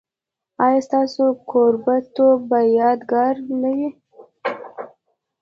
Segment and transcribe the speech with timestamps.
[0.63, 3.89] ایا ستاسو کوربه توب به یادګار نه وي؟